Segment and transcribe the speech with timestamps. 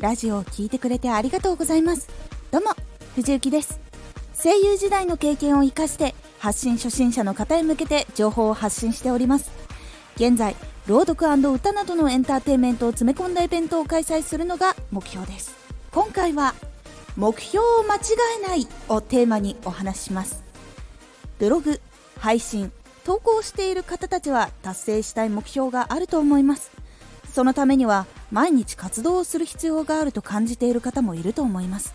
[0.00, 2.08] ラジオを聴いてくれてありがとうございます。
[2.52, 2.70] どうも
[3.16, 3.80] 藤幸です。
[4.40, 9.50] 声優時代の経験を生かして発信初心者の方へ向けて情報を発信しております。
[10.14, 10.54] 現在
[10.86, 15.56] 朗読歌などのエンターテインメントを詰め込んだイベントを開催するのが目標です。
[15.90, 16.54] 今回は
[17.16, 18.00] 目標を間違
[18.44, 20.44] えないをテーマにお話しします。
[21.40, 21.80] ブログ
[22.20, 22.70] 配信
[23.02, 26.70] 投稿している方たちは達成したい目標があると思います。
[27.34, 31.94] そのためには毎日活動をする必要があると感じている方もいると思います。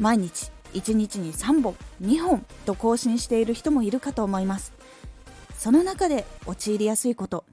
[0.00, 4.72] 毎日1日に3本2本と更新している人もいるかと思います。
[5.56, 7.44] その中で陥りやすいこと。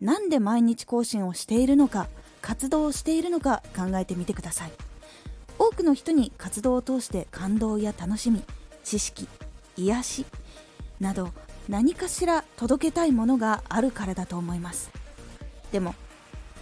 [0.00, 2.08] なんで毎日更新をしているのか
[2.42, 4.72] 活動をしているのか考えてみてください。
[5.58, 8.42] 多くの人に活動を通して感動や楽しみ
[8.84, 9.26] 知識
[9.76, 10.26] 癒し
[11.00, 11.30] など
[11.68, 14.90] 何かしら届けたいものがあるからだと思います。
[15.72, 15.94] でも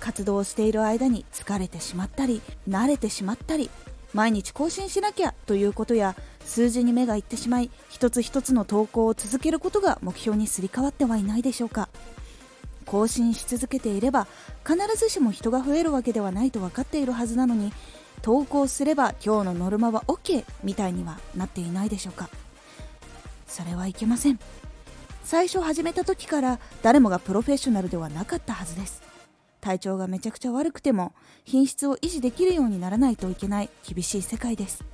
[0.01, 3.70] 活動している間に疲れてしまったり慣れてしまったり
[4.12, 6.14] 毎日更新しなきゃということや
[6.45, 11.89] 数字に目がいってしまい一つ一つの投稿を続けることが目標にすり替わってはいないでしょうか。
[12.87, 14.27] 更新し続けていれば
[14.65, 17.72] 必ずしも人が増えるわけではないと分かっているはずなのに
[18.20, 22.28] 投稿すれば今日のノルマは OK みたいにはなっていないでしょうか。
[23.47, 24.39] それはいけません。
[25.25, 29.03] 最初始めた時から誰もがプロフェッショナルではなかったはずです。
[29.65, 34.84] 体調がめちゃくちゃ悪くても品質を維持できるようにならないといけない厳しい世界です。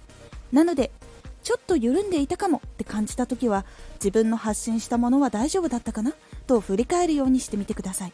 [0.52, 0.92] なので
[1.42, 6.12] ちょっと緩んでいたかもって感じた時は自分の発信したものは大丈夫だったかな？
[6.46, 8.12] と振り返るようにしてみてください。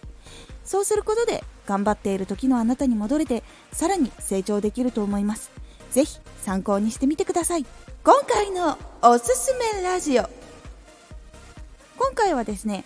[0.65, 5.51] そうすることで頑張っている時のあなたに戻れてさらに成長できると思います。
[5.91, 7.67] 是非参考にしてみてください。
[8.03, 10.23] 今回のおすすめラジオ。
[11.98, 12.85] 今回はですね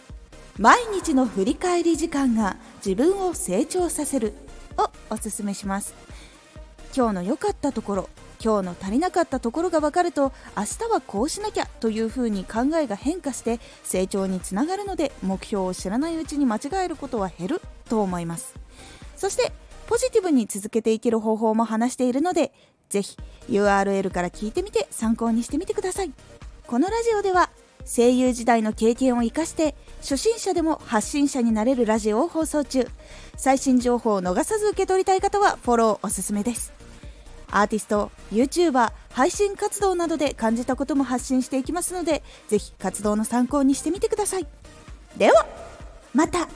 [0.59, 4.34] 毎日の振り返り時間が自分を成長させる
[4.77, 5.95] をおすすめします。
[6.97, 8.09] 今日の良かったところ
[8.42, 18.55] 今日の足りなかったところが分かると明日はこうしなきゃというふうに考えが変化して成長につながるので目標を知らないうちに間違えることは減ると思います。
[19.16, 19.53] そして
[19.87, 22.53] ポジティブに続けていける方法も話しているので
[22.88, 23.16] ぜひ
[23.49, 26.12] URL から聞いてみて参考にしてみてください。
[26.66, 27.50] このラジオでは
[27.85, 32.87] 声優時代の経験を生かして初心者でも発信者になれるラジオを放送中。
[33.37, 36.73] 最新情報を逃さず受け取りたい方はフォローおすすめです。
[37.51, 44.47] アーティスト YouTuber 配信活動などで感じたことも発信していきますのでぜひ活動の参考にしてみてください。
[45.17, 45.47] では
[46.15, 46.49] また。